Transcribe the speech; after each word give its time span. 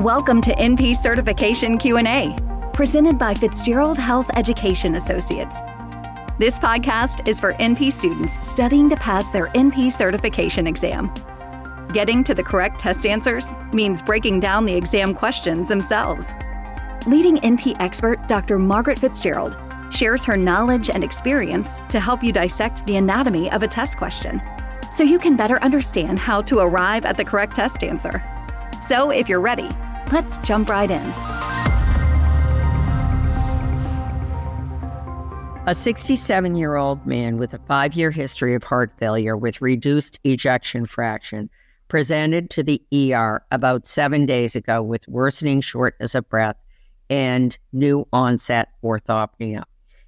Welcome 0.00 0.42
to 0.42 0.54
NP 0.56 0.94
Certification 0.94 1.78
Q&A, 1.78 2.36
presented 2.74 3.16
by 3.16 3.32
Fitzgerald 3.32 3.96
Health 3.96 4.28
Education 4.36 4.96
Associates. 4.96 5.60
This 6.38 6.58
podcast 6.58 7.26
is 7.26 7.40
for 7.40 7.54
NP 7.54 7.90
students 7.90 8.46
studying 8.46 8.90
to 8.90 8.96
pass 8.96 9.30
their 9.30 9.46
NP 9.48 9.90
certification 9.90 10.66
exam. 10.66 11.10
Getting 11.94 12.22
to 12.24 12.34
the 12.34 12.42
correct 12.42 12.78
test 12.78 13.06
answers 13.06 13.54
means 13.72 14.02
breaking 14.02 14.38
down 14.40 14.66
the 14.66 14.74
exam 14.74 15.14
questions 15.14 15.70
themselves. 15.70 16.34
Leading 17.06 17.38
NP 17.38 17.80
expert 17.80 18.28
Dr. 18.28 18.58
Margaret 18.58 18.98
Fitzgerald 18.98 19.56
shares 19.90 20.26
her 20.26 20.36
knowledge 20.36 20.90
and 20.90 21.02
experience 21.02 21.80
to 21.88 21.98
help 21.98 22.22
you 22.22 22.32
dissect 22.32 22.84
the 22.84 22.96
anatomy 22.96 23.50
of 23.50 23.62
a 23.62 23.68
test 23.68 23.96
question 23.96 24.42
so 24.90 25.02
you 25.02 25.18
can 25.18 25.36
better 25.36 25.58
understand 25.62 26.18
how 26.18 26.42
to 26.42 26.58
arrive 26.58 27.06
at 27.06 27.16
the 27.16 27.24
correct 27.24 27.56
test 27.56 27.82
answer. 27.82 28.22
So, 28.78 29.10
if 29.10 29.26
you're 29.26 29.40
ready, 29.40 29.70
let's 30.12 30.38
jump 30.38 30.68
right 30.68 30.90
in. 30.90 31.12
A 35.68 35.74
67 35.74 36.54
year 36.54 36.76
old 36.76 37.04
man 37.06 37.38
with 37.38 37.52
a 37.52 37.58
five 37.66 37.94
year 37.94 38.12
history 38.12 38.54
of 38.54 38.62
heart 38.62 38.92
failure 38.98 39.36
with 39.36 39.60
reduced 39.60 40.20
ejection 40.22 40.86
fraction 40.86 41.50
presented 41.88 42.50
to 42.50 42.62
the 42.62 42.80
ER 42.94 43.44
about 43.50 43.86
seven 43.86 44.26
days 44.26 44.54
ago 44.54 44.82
with 44.82 45.06
worsening 45.08 45.60
shortness 45.60 46.14
of 46.14 46.28
breath 46.28 46.56
and 47.10 47.58
new 47.72 48.06
onset 48.12 48.68
orthopnea. 48.84 49.64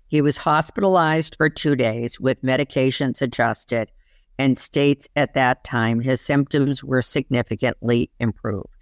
He 0.06 0.22
was 0.22 0.38
hospitalized 0.38 1.36
for 1.36 1.48
two 1.48 1.76
days 1.76 2.20
with 2.20 2.42
medications 2.42 3.20
adjusted 3.20 3.90
and 4.38 4.56
states 4.56 5.08
at 5.16 5.34
that 5.34 5.64
time 5.64 6.00
his 6.00 6.20
symptoms 6.20 6.84
were 6.84 7.02
significantly 7.02 8.10
improved. 8.20 8.77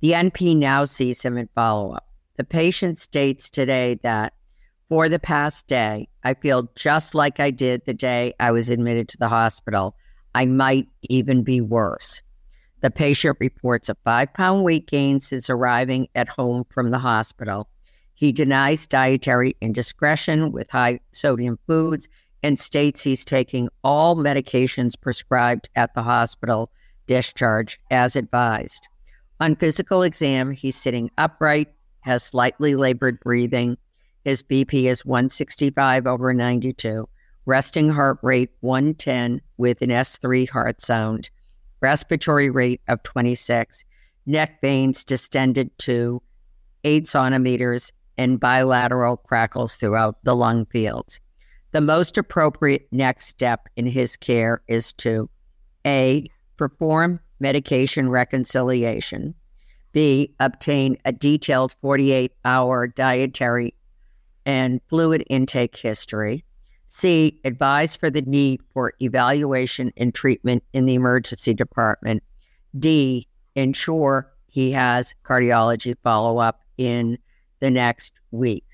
The 0.00 0.12
NP 0.12 0.56
now 0.56 0.86
sees 0.86 1.22
him 1.22 1.36
in 1.36 1.48
follow 1.54 1.92
up. 1.92 2.06
The 2.36 2.44
patient 2.44 2.98
states 2.98 3.50
today 3.50 3.98
that 4.02 4.32
for 4.88 5.08
the 5.08 5.18
past 5.18 5.66
day, 5.66 6.08
I 6.24 6.34
feel 6.34 6.70
just 6.74 7.14
like 7.14 7.38
I 7.38 7.50
did 7.50 7.82
the 7.84 7.94
day 7.94 8.32
I 8.40 8.50
was 8.50 8.70
admitted 8.70 9.08
to 9.08 9.18
the 9.18 9.28
hospital. 9.28 9.94
I 10.34 10.46
might 10.46 10.88
even 11.02 11.42
be 11.42 11.60
worse. 11.60 12.22
The 12.80 12.90
patient 12.90 13.36
reports 13.40 13.90
a 13.90 13.96
five 14.04 14.32
pound 14.32 14.64
weight 14.64 14.86
gain 14.86 15.20
since 15.20 15.50
arriving 15.50 16.08
at 16.14 16.30
home 16.30 16.64
from 16.70 16.90
the 16.90 16.98
hospital. 16.98 17.68
He 18.14 18.32
denies 18.32 18.86
dietary 18.86 19.54
indiscretion 19.60 20.50
with 20.50 20.70
high 20.70 21.00
sodium 21.12 21.58
foods 21.66 22.08
and 22.42 22.58
states 22.58 23.02
he's 23.02 23.24
taking 23.24 23.68
all 23.84 24.16
medications 24.16 24.98
prescribed 24.98 25.68
at 25.76 25.94
the 25.94 26.02
hospital 26.02 26.70
discharge 27.06 27.78
as 27.90 28.16
advised. 28.16 28.88
On 29.40 29.56
physical 29.56 30.02
exam, 30.02 30.50
he's 30.50 30.76
sitting 30.76 31.10
upright, 31.16 31.68
has 32.00 32.22
slightly 32.22 32.74
labored 32.74 33.18
breathing. 33.20 33.78
His 34.22 34.42
BP 34.42 34.84
is 34.84 35.06
165 35.06 36.06
over 36.06 36.34
92, 36.34 37.08
resting 37.46 37.88
heart 37.88 38.18
rate 38.22 38.50
110 38.60 39.40
with 39.56 39.80
an 39.80 39.88
S3 39.88 40.46
heart 40.46 40.82
sound, 40.82 41.30
respiratory 41.80 42.50
rate 42.50 42.82
of 42.86 43.02
26, 43.02 43.82
neck 44.26 44.60
veins 44.60 45.04
distended 45.04 45.70
to 45.78 46.20
8 46.84 47.08
centimeters, 47.08 47.92
and 48.18 48.38
bilateral 48.38 49.16
crackles 49.16 49.76
throughout 49.76 50.22
the 50.22 50.36
lung 50.36 50.66
fields. 50.66 51.18
The 51.72 51.80
most 51.80 52.18
appropriate 52.18 52.88
next 52.92 53.28
step 53.28 53.68
in 53.76 53.86
his 53.86 54.18
care 54.18 54.60
is 54.68 54.92
to 54.94 55.30
A. 55.86 56.26
Perform 56.58 57.20
medication 57.40 58.08
reconciliation. 58.08 59.34
B. 59.92 60.34
Obtain 60.38 60.96
a 61.04 61.12
detailed 61.12 61.74
48 61.80 62.32
hour 62.44 62.86
dietary 62.86 63.74
and 64.46 64.80
fluid 64.88 65.24
intake 65.28 65.76
history. 65.76 66.44
C. 66.86 67.40
Advise 67.44 67.96
for 67.96 68.10
the 68.10 68.22
need 68.22 68.60
for 68.72 68.94
evaluation 69.00 69.92
and 69.96 70.14
treatment 70.14 70.62
in 70.72 70.86
the 70.86 70.94
emergency 70.94 71.54
department. 71.54 72.22
D. 72.78 73.26
Ensure 73.56 74.32
he 74.46 74.72
has 74.72 75.14
cardiology 75.24 75.96
follow 76.02 76.38
up 76.38 76.62
in 76.76 77.18
the 77.60 77.70
next 77.70 78.20
week. 78.30 78.64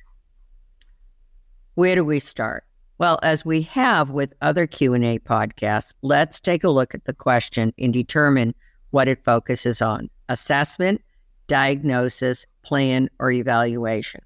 Where 1.75 1.94
do 1.94 2.05
we 2.05 2.21
start? 2.21 2.66
Well, 2.98 3.18
as 3.22 3.44
we 3.44 3.62
have 3.62 4.10
with 4.10 4.32
other 4.40 4.66
Q&A 4.66 5.18
podcasts, 5.18 5.92
let's 6.02 6.40
take 6.40 6.64
a 6.64 6.70
look 6.70 6.94
at 6.94 7.04
the 7.04 7.12
question 7.12 7.74
and 7.78 7.92
determine 7.92 8.54
what 8.90 9.08
it 9.08 9.24
focuses 9.24 9.82
on. 9.82 10.08
Assessment, 10.28 11.02
diagnosis, 11.46 12.46
plan, 12.62 13.10
or 13.18 13.30
evaluation. 13.30 14.22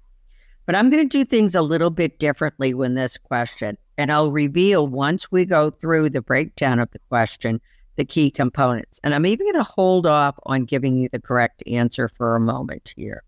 But 0.65 0.75
I'm 0.75 0.89
going 0.89 1.07
to 1.07 1.17
do 1.17 1.25
things 1.25 1.53
a 1.53 1.61
little 1.61 1.89
bit 1.89 2.17
differently 2.17 2.73
with 2.73 2.95
this 2.95 3.17
question, 3.17 3.77
and 3.97 4.11
I'll 4.11 4.31
reveal 4.31 4.87
once 4.87 5.31
we 5.31 5.45
go 5.45 5.69
through 5.69 6.09
the 6.09 6.21
breakdown 6.21 6.79
of 6.79 6.91
the 6.91 6.99
question 7.09 7.59
the 7.97 8.05
key 8.05 8.31
components. 8.31 8.99
And 9.03 9.13
I'm 9.13 9.25
even 9.25 9.45
going 9.45 9.63
to 9.63 9.69
hold 9.69 10.07
off 10.07 10.39
on 10.43 10.63
giving 10.63 10.97
you 10.97 11.09
the 11.09 11.19
correct 11.19 11.61
answer 11.67 12.07
for 12.07 12.35
a 12.35 12.39
moment 12.39 12.93
here. 12.95 13.23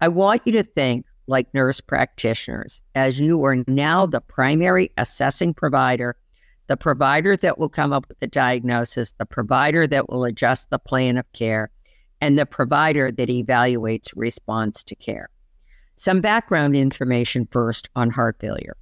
I 0.00 0.08
want 0.08 0.42
you 0.46 0.52
to 0.54 0.62
think 0.62 1.04
like 1.30 1.54
nurse 1.54 1.80
practitioners, 1.80 2.82
as 2.94 3.20
you 3.20 3.42
are 3.44 3.62
now 3.66 4.04
the 4.04 4.20
primary 4.20 4.90
assessing 4.98 5.54
provider, 5.54 6.16
the 6.66 6.76
provider 6.76 7.36
that 7.36 7.58
will 7.58 7.68
come 7.68 7.92
up 7.92 8.06
with 8.08 8.18
the 8.18 8.26
diagnosis, 8.26 9.12
the 9.12 9.24
provider 9.24 9.86
that 9.86 10.10
will 10.10 10.24
adjust 10.24 10.70
the 10.70 10.78
plan 10.78 11.16
of 11.16 11.32
care, 11.32 11.70
and 12.20 12.38
the 12.38 12.46
provider 12.46 13.10
that 13.10 13.28
evaluates 13.28 14.12
response 14.14 14.84
to 14.84 14.94
care. 14.94 15.30
Some 15.96 16.20
background 16.20 16.76
information 16.76 17.48
first 17.50 17.88
on 17.94 18.10
heart 18.10 18.36
failure 18.40 18.76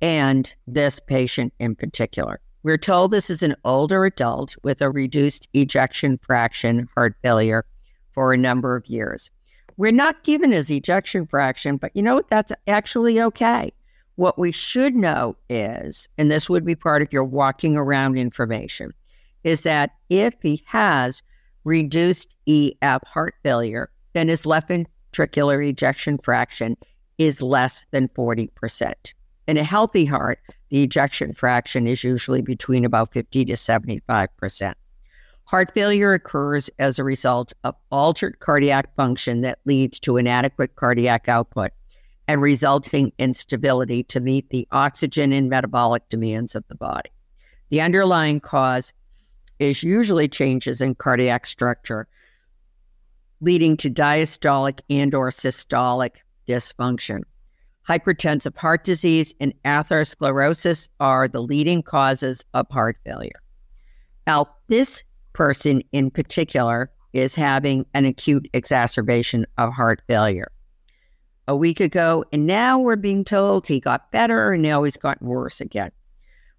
and 0.00 0.54
this 0.66 1.00
patient 1.00 1.52
in 1.58 1.74
particular. 1.74 2.40
We're 2.62 2.78
told 2.78 3.10
this 3.10 3.30
is 3.30 3.42
an 3.42 3.56
older 3.64 4.04
adult 4.04 4.56
with 4.62 4.82
a 4.82 4.90
reduced 4.90 5.48
ejection 5.54 6.18
fraction 6.18 6.88
heart 6.94 7.16
failure 7.22 7.64
for 8.12 8.32
a 8.32 8.38
number 8.38 8.76
of 8.76 8.86
years. 8.86 9.30
We're 9.80 9.92
not 9.92 10.24
given 10.24 10.52
his 10.52 10.70
ejection 10.70 11.26
fraction, 11.26 11.78
but 11.78 11.96
you 11.96 12.02
know 12.02 12.16
what? 12.16 12.28
That's 12.28 12.52
actually 12.66 13.18
okay. 13.18 13.72
What 14.16 14.38
we 14.38 14.52
should 14.52 14.94
know 14.94 15.36
is, 15.48 16.06
and 16.18 16.30
this 16.30 16.50
would 16.50 16.66
be 16.66 16.74
part 16.74 17.00
of 17.00 17.14
your 17.14 17.24
walking 17.24 17.78
around 17.78 18.18
information, 18.18 18.92
is 19.42 19.62
that 19.62 19.92
if 20.10 20.34
he 20.42 20.62
has 20.66 21.22
reduced 21.64 22.36
EF 22.46 23.00
heart 23.06 23.36
failure, 23.42 23.88
then 24.12 24.28
his 24.28 24.44
left 24.44 24.68
ventricular 24.68 25.66
ejection 25.66 26.18
fraction 26.18 26.76
is 27.16 27.40
less 27.40 27.86
than 27.90 28.08
40%. 28.08 28.92
In 29.48 29.56
a 29.56 29.64
healthy 29.64 30.04
heart, 30.04 30.40
the 30.68 30.82
ejection 30.82 31.32
fraction 31.32 31.86
is 31.86 32.04
usually 32.04 32.42
between 32.42 32.84
about 32.84 33.14
50 33.14 33.46
to 33.46 33.54
75%. 33.54 34.74
Heart 35.50 35.74
failure 35.74 36.12
occurs 36.12 36.70
as 36.78 37.00
a 37.00 37.02
result 37.02 37.52
of 37.64 37.74
altered 37.90 38.38
cardiac 38.38 38.94
function 38.94 39.40
that 39.40 39.58
leads 39.64 39.98
to 39.98 40.16
inadequate 40.16 40.76
cardiac 40.76 41.28
output 41.28 41.72
and 42.28 42.40
resulting 42.40 43.10
instability 43.18 44.04
to 44.04 44.20
meet 44.20 44.50
the 44.50 44.68
oxygen 44.70 45.32
and 45.32 45.50
metabolic 45.50 46.08
demands 46.08 46.54
of 46.54 46.62
the 46.68 46.76
body. 46.76 47.10
The 47.68 47.80
underlying 47.80 48.38
cause 48.38 48.92
is 49.58 49.82
usually 49.82 50.28
changes 50.28 50.80
in 50.80 50.94
cardiac 50.94 51.48
structure 51.48 52.06
leading 53.40 53.76
to 53.78 53.90
diastolic 53.90 54.82
and 54.88 55.12
or 55.16 55.30
systolic 55.30 56.18
dysfunction. 56.46 57.22
Hypertensive 57.88 58.56
heart 58.56 58.84
disease 58.84 59.34
and 59.40 59.52
atherosclerosis 59.64 60.90
are 61.00 61.26
the 61.26 61.42
leading 61.42 61.82
causes 61.82 62.44
of 62.54 62.68
heart 62.70 62.98
failure. 63.04 63.42
Now, 64.28 64.46
this 64.68 65.02
person 65.40 65.80
in 65.92 66.10
particular 66.10 66.90
is 67.14 67.34
having 67.34 67.86
an 67.94 68.04
acute 68.04 68.46
exacerbation 68.52 69.46
of 69.56 69.72
heart 69.72 70.02
failure. 70.06 70.52
A 71.48 71.56
week 71.56 71.80
ago, 71.80 72.26
and 72.30 72.46
now 72.46 72.78
we're 72.78 72.94
being 72.94 73.24
told 73.24 73.66
he 73.66 73.80
got 73.80 74.12
better 74.12 74.52
and 74.52 74.62
now 74.62 74.82
he's 74.82 74.98
gotten 74.98 75.26
worse 75.26 75.62
again. 75.62 75.92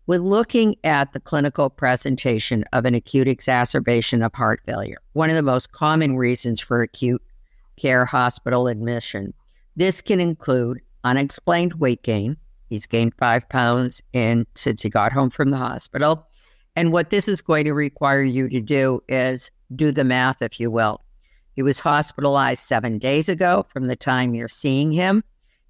When 0.06 0.24
looking 0.24 0.78
at 0.84 1.14
the 1.14 1.20
clinical 1.20 1.70
presentation 1.70 2.66
of 2.74 2.86
an 2.86 2.96
acute 2.96 3.28
exacerbation 3.28 4.24
of 4.24 4.34
heart 4.34 4.62
failure, 4.66 4.98
one 5.14 5.30
of 5.30 5.36
the 5.36 5.44
most 5.44 5.72
common 5.74 6.18
reasons 6.18 6.60
for 6.60 6.82
acute 6.82 7.22
care 7.78 8.06
hospital 8.08 8.66
admission, 8.66 9.36
this 9.76 10.02
can 10.02 10.20
include 10.20 10.80
unexplained 11.04 11.76
weight 11.76 12.02
gain. 12.02 12.36
He's 12.68 12.88
gained 12.88 13.14
five 13.20 13.48
pounds 13.48 14.02
in 14.12 14.48
since 14.56 14.82
he 14.82 14.90
got 14.90 15.14
home 15.14 15.30
from 15.30 15.52
the 15.52 15.58
hospital. 15.58 16.26
And 16.76 16.92
what 16.92 17.10
this 17.10 17.28
is 17.28 17.42
going 17.42 17.66
to 17.66 17.74
require 17.74 18.24
you 18.24 18.48
to 18.50 18.62
do 18.62 19.02
is 19.08 19.52
do 19.76 19.92
the 19.92 20.04
math, 20.04 20.42
if 20.42 20.60
you 20.60 20.72
will. 20.72 21.02
He 21.54 21.62
was 21.62 21.80
hospitalized 21.80 22.64
seven 22.64 22.98
days 22.98 23.28
ago 23.28 23.64
from 23.64 23.88
the 23.88 23.96
time 23.96 24.34
you're 24.34 24.48
seeing 24.48 24.92
him. 24.92 25.24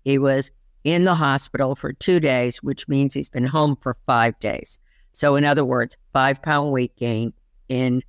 He 0.03 0.17
was 0.17 0.51
in 0.83 1.05
the 1.05 1.15
hospital 1.15 1.75
for 1.75 1.93
two 1.93 2.19
days, 2.19 2.61
which 2.63 2.87
means 2.87 3.13
he's 3.13 3.29
been 3.29 3.45
home 3.45 3.75
for 3.75 3.95
five 4.05 4.37
days. 4.39 4.79
So, 5.11 5.35
in 5.35 5.43
other 5.43 5.65
words, 5.65 5.97
five 6.13 6.41
pound 6.41 6.71
weight 6.71 6.95
gain 6.95 7.33
in 7.67 8.03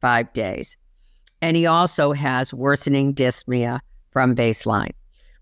five 0.00 0.32
days. 0.32 0.76
And 1.42 1.56
he 1.56 1.66
also 1.66 2.12
has 2.12 2.54
worsening 2.54 3.14
dyspnea 3.14 3.80
from 4.10 4.34
baseline. 4.34 4.92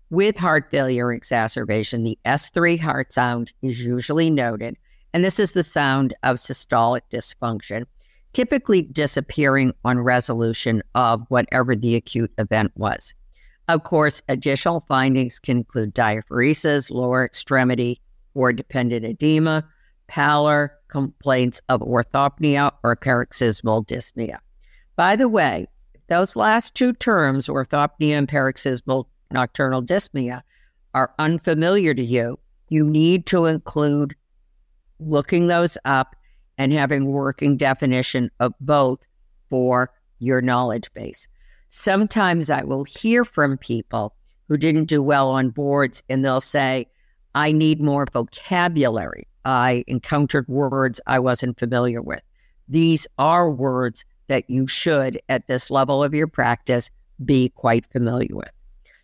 With 0.09 0.37
heart 0.37 0.69
failure 0.69 1.11
exacerbation, 1.11 2.03
the 2.03 2.17
S3 2.25 2.79
heart 2.79 3.13
sound 3.13 3.53
is 3.61 3.81
usually 3.81 4.29
noted, 4.29 4.77
and 5.15 5.23
this 5.23 5.39
is 5.39 5.53
the 5.53 5.63
sound 5.63 6.13
of 6.23 6.35
systolic 6.35 6.99
dysfunction, 7.09 7.85
typically 8.33 8.81
disappearing 8.81 9.71
on 9.85 10.01
resolution 10.01 10.83
of 10.93 11.23
whatever 11.29 11.73
the 11.73 11.95
acute 11.95 12.33
event 12.37 12.73
was. 12.75 13.15
Of 13.69 13.85
course, 13.85 14.21
additional 14.27 14.81
findings 14.81 15.39
can 15.39 15.59
include 15.59 15.95
diaphoresis, 15.95 16.91
lower 16.91 17.23
extremity 17.23 18.01
or 18.33 18.51
dependent 18.51 19.05
edema, 19.05 19.63
pallor, 20.07 20.73
complaints 20.89 21.61
of 21.69 21.79
orthopnea 21.79 22.73
or 22.83 22.97
paroxysmal 22.97 23.85
dyspnea. 23.85 24.39
By 24.97 25.15
the 25.15 25.29
way, 25.29 25.67
those 26.09 26.35
last 26.35 26.75
two 26.75 26.91
terms, 26.91 27.47
orthopnea 27.47 28.17
and 28.17 28.27
paroxysmal 28.27 29.07
nocturnal 29.31 29.81
dyspnea, 29.81 30.41
are 30.93 31.13
unfamiliar 31.19 31.93
to 31.93 32.03
you, 32.03 32.37
you 32.67 32.83
need 32.83 33.25
to 33.27 33.45
include 33.45 34.13
looking 34.99 35.47
those 35.47 35.77
up 35.85 36.15
and 36.57 36.71
having 36.71 37.11
working 37.11 37.57
definition 37.57 38.31
of 38.39 38.53
both 38.59 38.99
for 39.49 39.91
your 40.19 40.41
knowledge 40.41 40.91
base. 40.93 41.27
Sometimes 41.69 42.49
I 42.49 42.63
will 42.63 42.85
hear 42.85 43.25
from 43.25 43.57
people 43.57 44.15
who 44.47 44.57
didn't 44.57 44.85
do 44.85 45.01
well 45.01 45.29
on 45.29 45.49
boards 45.49 46.01
and 46.09 46.23
they'll 46.23 46.41
say, 46.41 46.87
I 47.33 47.51
need 47.51 47.81
more 47.81 48.05
vocabulary. 48.11 49.27
I 49.43 49.83
encountered 49.87 50.47
words 50.47 51.01
I 51.05 51.19
wasn't 51.19 51.59
familiar 51.59 52.01
with. 52.01 52.21
These 52.67 53.07
are 53.17 53.49
words 53.49 54.05
that 54.27 54.49
you 54.49 54.65
should, 54.65 55.19
at 55.29 55.47
this 55.47 55.69
level 55.69 56.03
of 56.03 56.13
your 56.13 56.27
practice, 56.27 56.89
be 57.23 57.49
quite 57.49 57.85
familiar 57.85 58.35
with. 58.35 58.49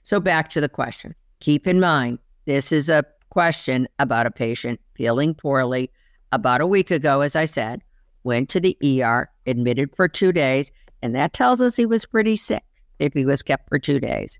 So, 0.03 0.19
back 0.19 0.49
to 0.51 0.61
the 0.61 0.69
question. 0.69 1.13
Keep 1.41 1.67
in 1.67 1.79
mind, 1.79 2.17
this 2.45 2.71
is 2.71 2.89
a 2.89 3.05
question 3.31 3.87
about 3.97 4.27
a 4.27 4.31
patient 4.31 4.79
feeling 4.93 5.33
poorly. 5.33 5.89
About 6.31 6.61
a 6.61 6.67
week 6.67 6.91
ago, 6.91 7.21
as 7.21 7.35
I 7.35 7.45
said, 7.45 7.81
went 8.23 8.49
to 8.49 8.59
the 8.59 8.77
ER, 8.83 9.29
admitted 9.47 9.95
for 9.95 10.07
two 10.07 10.31
days, 10.31 10.71
and 11.01 11.15
that 11.15 11.33
tells 11.33 11.61
us 11.61 11.75
he 11.75 11.85
was 11.85 12.05
pretty 12.05 12.35
sick 12.35 12.63
if 12.99 13.13
he 13.13 13.25
was 13.25 13.41
kept 13.41 13.67
for 13.67 13.79
two 13.79 13.99
days. 13.99 14.39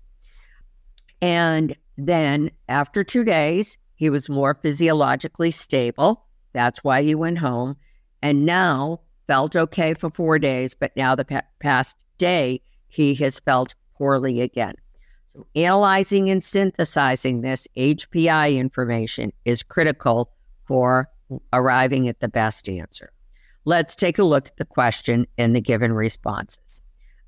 And 1.20 1.76
then 1.98 2.50
after 2.68 3.02
two 3.02 3.24
days, 3.24 3.78
he 3.96 4.10
was 4.10 4.28
more 4.28 4.54
physiologically 4.54 5.50
stable. 5.50 6.26
That's 6.52 6.84
why 6.84 7.02
he 7.02 7.14
went 7.14 7.38
home. 7.38 7.76
And 8.22 8.46
now 8.46 9.00
felt 9.26 9.56
okay 9.56 9.94
for 9.94 10.10
four 10.10 10.38
days, 10.38 10.74
but 10.74 10.96
now 10.96 11.14
the 11.14 11.24
pa- 11.24 11.42
past 11.60 11.96
day, 12.18 12.60
he 12.88 13.14
has 13.16 13.40
felt 13.40 13.74
poorly 13.96 14.40
again. 14.40 14.74
So, 15.32 15.46
analyzing 15.54 16.28
and 16.28 16.44
synthesizing 16.44 17.40
this 17.40 17.66
HPI 17.74 18.54
information 18.54 19.32
is 19.46 19.62
critical 19.62 20.30
for 20.66 21.08
arriving 21.54 22.06
at 22.06 22.20
the 22.20 22.28
best 22.28 22.68
answer. 22.68 23.12
Let's 23.64 23.96
take 23.96 24.18
a 24.18 24.24
look 24.24 24.48
at 24.48 24.56
the 24.58 24.66
question 24.66 25.26
and 25.38 25.56
the 25.56 25.62
given 25.62 25.94
responses. 25.94 26.82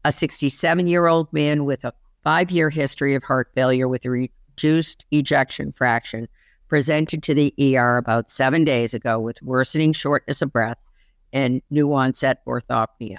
A 0.04 0.12
67 0.12 0.86
year 0.86 1.06
old 1.06 1.32
man 1.32 1.64
with 1.64 1.82
a 1.82 1.94
five 2.22 2.50
year 2.50 2.68
history 2.68 3.14
of 3.14 3.24
heart 3.24 3.48
failure 3.54 3.88
with 3.88 4.04
reduced 4.04 5.06
ejection 5.10 5.72
fraction 5.72 6.28
presented 6.68 7.22
to 7.22 7.32
the 7.32 7.54
ER 7.58 7.96
about 7.96 8.28
seven 8.28 8.64
days 8.64 8.92
ago 8.92 9.18
with 9.18 9.40
worsening 9.40 9.94
shortness 9.94 10.42
of 10.42 10.52
breath 10.52 10.78
and 11.32 11.62
new 11.70 11.90
onset 11.94 12.44
orthopnea. 12.46 13.16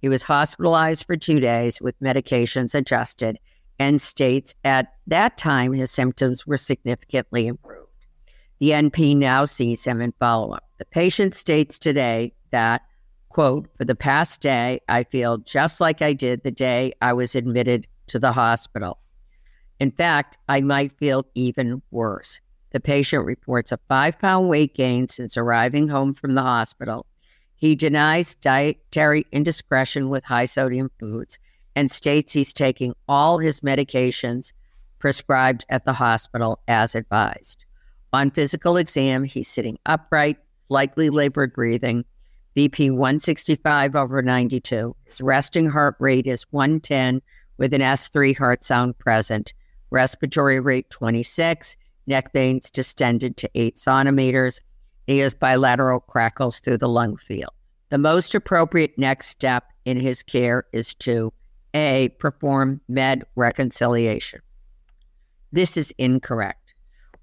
He 0.00 0.08
was 0.08 0.24
hospitalized 0.24 1.06
for 1.06 1.16
two 1.16 1.38
days 1.38 1.80
with 1.80 2.00
medications 2.00 2.74
adjusted 2.74 3.38
and 3.78 4.00
states 4.00 4.54
at 4.64 4.92
that 5.06 5.36
time 5.36 5.72
his 5.72 5.90
symptoms 5.90 6.46
were 6.46 6.56
significantly 6.56 7.46
improved. 7.46 7.88
The 8.60 8.70
NP 8.70 9.16
now 9.16 9.44
sees 9.44 9.84
him 9.84 10.00
in 10.00 10.12
follow 10.18 10.52
up. 10.52 10.64
The 10.78 10.84
patient 10.84 11.34
states 11.34 11.78
today 11.78 12.34
that, 12.50 12.82
quote, 13.28 13.68
for 13.76 13.84
the 13.84 13.94
past 13.94 14.40
day, 14.40 14.80
I 14.88 15.04
feel 15.04 15.38
just 15.38 15.80
like 15.80 16.02
I 16.02 16.12
did 16.12 16.42
the 16.42 16.50
day 16.50 16.92
I 17.02 17.12
was 17.12 17.34
admitted 17.34 17.86
to 18.08 18.18
the 18.18 18.32
hospital. 18.32 18.98
In 19.80 19.90
fact, 19.90 20.38
I 20.48 20.60
might 20.60 20.92
feel 20.92 21.26
even 21.34 21.82
worse. 21.90 22.40
The 22.72 22.80
patient 22.80 23.24
reports 23.24 23.72
a 23.72 23.78
five 23.88 24.18
pound 24.18 24.48
weight 24.48 24.74
gain 24.74 25.08
since 25.08 25.36
arriving 25.36 25.88
home 25.88 26.14
from 26.14 26.34
the 26.34 26.42
hospital 26.42 27.06
he 27.64 27.74
denies 27.74 28.34
dietary 28.34 29.24
indiscretion 29.32 30.10
with 30.10 30.24
high 30.24 30.44
sodium 30.44 30.90
foods 31.00 31.38
and 31.76 31.90
states 31.90 32.32
he's 32.32 32.52
taking 32.52 32.94
all 33.08 33.38
his 33.38 33.60
medications 33.60 34.52
prescribed 34.98 35.64
at 35.68 35.84
the 35.84 35.92
hospital 35.92 36.60
as 36.68 36.94
advised. 36.94 37.64
On 38.12 38.30
physical 38.30 38.76
exam, 38.76 39.24
he's 39.24 39.48
sitting 39.48 39.78
upright, 39.86 40.38
slightly 40.68 41.10
labored 41.10 41.52
breathing, 41.52 42.04
BP 42.56 42.90
165 42.90 43.96
over 43.96 44.22
92. 44.22 44.94
His 45.04 45.20
resting 45.20 45.68
heart 45.68 45.96
rate 45.98 46.26
is 46.26 46.46
110 46.50 47.20
with 47.58 47.74
an 47.74 47.80
S3 47.80 48.36
heart 48.36 48.64
sound 48.64 48.98
present, 48.98 49.52
respiratory 49.90 50.60
rate 50.60 50.90
26, 50.90 51.76
neck 52.06 52.32
veins 52.32 52.70
distended 52.70 53.36
to 53.36 53.50
8 53.54 53.78
centimeters, 53.78 54.60
he 55.06 55.18
has 55.18 55.34
bilateral 55.34 56.00
crackles 56.00 56.60
through 56.60 56.78
the 56.78 56.88
lung 56.88 57.16
fields. 57.16 57.52
The 57.90 57.98
most 57.98 58.34
appropriate 58.34 58.98
next 58.98 59.28
step 59.28 59.64
in 59.84 60.00
his 60.00 60.22
care 60.22 60.64
is 60.72 60.94
to 60.94 61.32
A, 61.74 62.10
perform 62.18 62.80
med 62.88 63.24
reconciliation. 63.36 64.40
This 65.52 65.76
is 65.76 65.94
incorrect. 65.98 66.74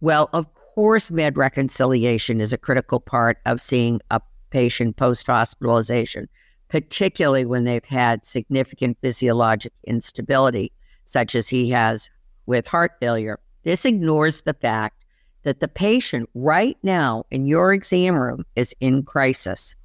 Well, 0.01 0.29
of 0.33 0.53
course, 0.53 1.11
med 1.11 1.37
reconciliation 1.37 2.41
is 2.41 2.53
a 2.53 2.57
critical 2.57 2.99
part 2.99 3.37
of 3.45 3.61
seeing 3.61 4.01
a 4.09 4.21
patient 4.49 4.97
post 4.97 5.27
hospitalization, 5.27 6.27
particularly 6.69 7.45
when 7.45 7.63
they've 7.63 7.83
had 7.85 8.25
significant 8.25 8.97
physiologic 9.01 9.73
instability, 9.85 10.71
such 11.05 11.35
as 11.35 11.49
he 11.49 11.69
has 11.69 12.09
with 12.45 12.67
heart 12.67 12.93
failure. 12.99 13.39
This 13.63 13.85
ignores 13.85 14.41
the 14.41 14.53
fact 14.53 15.03
that 15.43 15.59
the 15.59 15.67
patient 15.67 16.29
right 16.33 16.77
now 16.83 17.25
in 17.31 17.45
your 17.45 17.73
exam 17.73 18.15
room 18.15 18.45
is 18.55 18.75
in 18.79 19.03
crisis. 19.03 19.75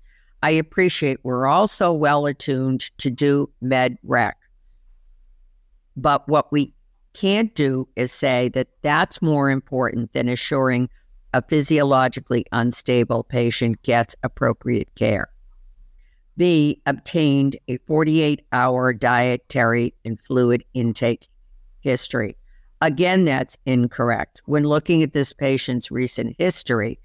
I 0.42 0.50
appreciate 0.50 1.18
we're 1.22 1.46
all 1.46 1.66
so 1.66 1.92
well 1.92 2.26
attuned 2.26 2.90
to 2.98 3.10
do 3.10 3.50
med 3.60 3.98
rec. 4.02 4.36
But 5.96 6.28
what 6.28 6.52
we 6.52 6.74
can't 7.14 7.54
do 7.54 7.88
is 7.96 8.12
say 8.12 8.48
that 8.50 8.68
that's 8.82 9.22
more 9.22 9.50
important 9.50 10.12
than 10.12 10.28
assuring 10.28 10.90
a 11.32 11.42
physiologically 11.42 12.44
unstable 12.52 13.24
patient 13.24 13.82
gets 13.82 14.14
appropriate 14.22 14.94
care. 14.94 15.28
B, 16.36 16.82
obtained 16.84 17.56
a 17.68 17.78
48 17.78 18.42
hour 18.52 18.92
dietary 18.92 19.94
and 20.04 20.20
fluid 20.20 20.64
intake 20.74 21.28
history. 21.80 22.36
Again, 22.82 23.24
that's 23.24 23.56
incorrect. 23.64 24.42
When 24.44 24.64
looking 24.64 25.02
at 25.02 25.14
this 25.14 25.32
patient's 25.32 25.90
recent 25.90 26.36
history, 26.38 26.98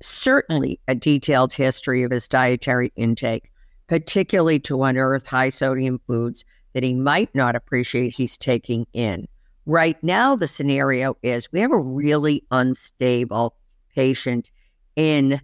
certainly 0.00 0.78
a 0.86 0.94
detailed 0.94 1.52
history 1.52 2.04
of 2.04 2.12
his 2.12 2.28
dietary 2.28 2.92
intake, 2.94 3.50
particularly 3.88 4.60
to 4.60 4.84
unearth 4.84 5.26
high 5.26 5.48
sodium 5.48 6.00
foods 6.06 6.44
that 6.72 6.82
he 6.82 6.94
might 6.94 7.34
not 7.34 7.56
appreciate 7.56 8.14
he's 8.14 8.36
taking 8.36 8.86
in. 8.92 9.28
Right 9.66 10.02
now, 10.02 10.34
the 10.34 10.46
scenario 10.46 11.16
is 11.22 11.52
we 11.52 11.60
have 11.60 11.72
a 11.72 11.78
really 11.78 12.44
unstable 12.50 13.54
patient 13.94 14.50
in 14.96 15.40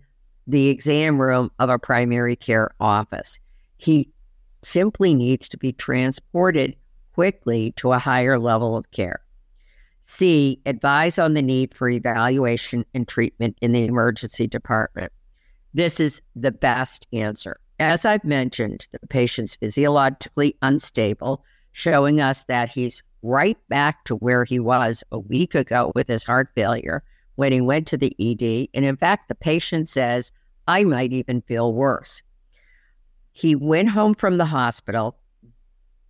the 0.47 0.69
exam 0.69 1.21
room 1.21 1.51
of 1.59 1.69
a 1.71 1.79
primary 1.79 2.35
care 2.35 2.71
office. 2.81 3.39
He 3.77 4.11
simply 4.63 5.15
needs 5.15 5.49
to 5.51 5.59
be 5.59 5.73
transported 5.73 6.75
quickly 7.15 7.73
to 7.73 7.93
a 7.93 7.99
higher 7.99 8.39
level 8.39 8.77
of 8.77 8.91
care. 8.91 9.21
C, 10.01 10.61
advise 10.65 11.19
on 11.19 11.35
the 11.35 11.43
need 11.43 11.75
for 11.75 11.89
evaluation 11.89 12.85
and 12.95 13.07
treatment 13.07 13.59
in 13.61 13.73
the 13.73 13.85
emergency 13.85 14.47
department. 14.47 15.13
This 15.75 16.01
is 16.01 16.23
the 16.35 16.51
best 16.51 17.07
answer. 17.13 17.61
As 17.79 18.05
I've 18.05 18.25
mentioned, 18.25 18.89
the 18.91 19.07
patient's 19.07 19.55
physiologically 19.55 20.57
unstable, 20.63 21.45
showing 21.73 22.21
us 22.21 22.45
that 22.47 22.71
he's 22.71 23.03
right 23.23 23.59
back 23.69 24.05
to 24.05 24.17
where 24.17 24.45
he 24.45 24.59
was 24.59 25.05
a 25.13 25.19
week 25.19 25.55
ago 25.55 25.93
with 25.95 26.09
his 26.09 26.25
heart 26.25 26.51
failure 26.55 27.03
when 27.37 27.53
he 27.53 27.61
went 27.61 27.87
to 27.89 27.97
the 27.97 28.15
ED. 28.19 28.69
And 28.75 28.85
in 28.85 28.97
fact, 28.97 29.29
the 29.29 29.35
patient 29.35 29.89
says, 29.89 30.33
I 30.67 30.85
might 30.85 31.13
even 31.13 31.41
feel 31.43 31.73
worse. 31.73 32.23
He 33.33 33.55
went 33.55 33.91
home 33.91 34.15
from 34.15 34.39
the 34.39 34.47
hospital 34.47 35.17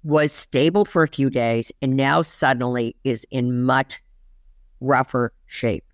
was 0.05 0.33
stable 0.33 0.85
for 0.85 1.03
a 1.03 1.09
few 1.09 1.29
days 1.29 1.71
and 1.83 1.97
now 1.97 2.23
suddenly 2.23 2.97
is 3.05 3.27
in 3.31 3.63
much 3.63 4.01
rougher 4.81 5.33
shape. 5.47 5.85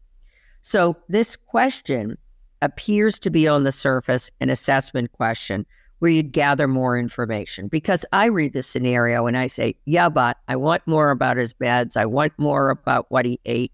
So, 0.60 0.96
this 1.08 1.36
question 1.36 2.16
appears 2.62 3.18
to 3.20 3.30
be 3.30 3.46
on 3.48 3.64
the 3.64 3.72
surface 3.72 4.30
an 4.40 4.50
assessment 4.50 5.12
question 5.12 5.66
where 5.98 6.10
you'd 6.10 6.32
gather 6.32 6.68
more 6.68 6.98
information. 6.98 7.68
Because 7.68 8.04
I 8.12 8.26
read 8.26 8.52
the 8.52 8.62
scenario 8.62 9.26
and 9.26 9.36
I 9.36 9.46
say, 9.46 9.76
yeah, 9.86 10.08
but 10.08 10.36
I 10.48 10.56
want 10.56 10.86
more 10.86 11.10
about 11.10 11.36
his 11.36 11.52
beds. 11.52 11.96
I 11.96 12.04
want 12.04 12.32
more 12.36 12.70
about 12.70 13.06
what 13.08 13.24
he 13.24 13.40
ate. 13.44 13.72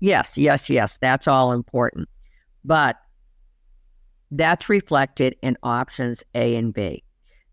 Yes, 0.00 0.38
yes, 0.38 0.70
yes, 0.70 0.98
that's 0.98 1.28
all 1.28 1.52
important. 1.52 2.08
But 2.64 2.96
that's 4.30 4.68
reflected 4.68 5.36
in 5.42 5.56
options 5.62 6.24
A 6.34 6.56
and 6.56 6.72
B. 6.72 7.02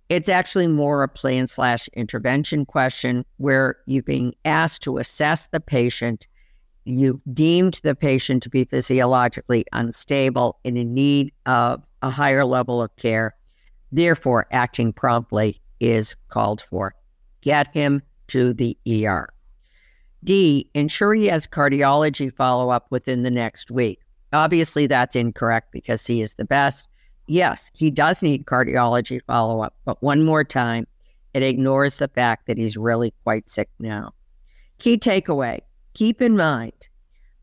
It's 0.09 0.29
actually 0.29 0.67
more 0.67 1.03
a 1.03 1.07
plan 1.07 1.47
slash 1.47 1.87
intervention 1.89 2.65
question 2.65 3.25
where 3.37 3.77
you're 3.85 4.03
being 4.03 4.35
asked 4.45 4.83
to 4.83 4.97
assess 4.97 5.47
the 5.47 5.59
patient. 5.59 6.27
You've 6.85 7.21
deemed 7.33 7.79
the 7.83 7.95
patient 7.95 8.43
to 8.43 8.49
be 8.49 8.65
physiologically 8.65 9.65
unstable 9.71 10.59
and 10.65 10.77
in 10.77 10.93
need 10.93 11.31
of 11.45 11.83
a 12.01 12.09
higher 12.09 12.43
level 12.43 12.81
of 12.81 12.95
care. 12.97 13.35
Therefore, 13.91 14.47
acting 14.51 14.91
promptly 14.91 15.61
is 15.79 16.15
called 16.27 16.61
for. 16.61 16.93
Get 17.41 17.73
him 17.73 18.01
to 18.27 18.53
the 18.53 18.77
ER. 18.87 19.29
D, 20.23 20.69
ensure 20.73 21.13
he 21.13 21.27
has 21.27 21.47
cardiology 21.47 22.33
follow 22.33 22.69
up 22.69 22.87
within 22.89 23.23
the 23.23 23.31
next 23.31 23.71
week. 23.71 23.99
Obviously, 24.31 24.87
that's 24.87 25.15
incorrect 25.15 25.71
because 25.71 26.05
he 26.07 26.21
is 26.21 26.35
the 26.35 26.45
best. 26.45 26.87
Yes, 27.27 27.71
he 27.73 27.91
does 27.91 28.23
need 28.23 28.45
cardiology 28.45 29.21
follow 29.25 29.61
up, 29.61 29.75
but 29.85 30.01
one 30.01 30.23
more 30.23 30.43
time, 30.43 30.87
it 31.33 31.43
ignores 31.43 31.97
the 31.97 32.07
fact 32.09 32.47
that 32.47 32.57
he's 32.57 32.75
really 32.75 33.13
quite 33.23 33.49
sick 33.49 33.69
now. 33.79 34.13
Key 34.79 34.97
takeaway 34.97 35.59
keep 35.93 36.21
in 36.21 36.35
mind 36.35 36.89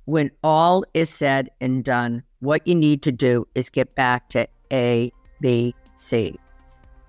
when 0.05 0.31
all 0.43 0.85
is 0.95 1.09
said 1.09 1.51
and 1.61 1.85
done, 1.85 2.23
what 2.41 2.67
you 2.67 2.75
need 2.75 3.03
to 3.03 3.13
do 3.13 3.47
is 3.55 3.71
get 3.71 3.95
back 3.95 4.29
to 4.31 4.49
A, 4.73 5.13
B, 5.41 5.75
C 5.97 6.39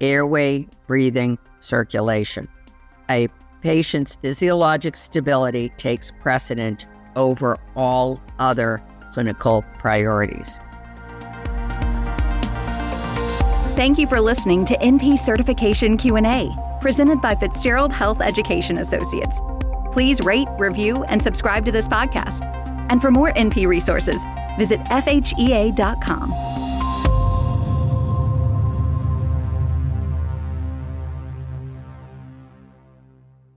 airway, 0.01 0.67
breathing, 0.87 1.37
circulation. 1.59 2.47
A 3.09 3.29
patient's 3.61 4.15
physiologic 4.15 4.95
stability 4.95 5.69
takes 5.77 6.11
precedent 6.21 6.87
over 7.15 7.57
all 7.75 8.19
other 8.39 8.83
clinical 9.13 9.63
priorities. 9.77 10.59
Thank 13.75 13.97
you 13.97 14.07
for 14.07 14.19
listening 14.19 14.65
to 14.65 14.77
NP 14.77 15.17
Certification 15.17 15.97
Q&A, 15.97 16.49
presented 16.81 17.21
by 17.21 17.35
Fitzgerald 17.35 17.93
Health 17.93 18.21
Education 18.21 18.79
Associates. 18.79 19.39
Please 19.91 20.21
rate, 20.21 20.47
review, 20.57 21.03
and 21.05 21.21
subscribe 21.21 21.65
to 21.65 21.71
this 21.71 21.87
podcast. 21.87 22.45
And 22.89 23.01
for 23.01 23.11
more 23.11 23.31
NP 23.33 23.67
resources, 23.67 24.23
visit 24.57 24.79
fhea.com. 24.85 26.50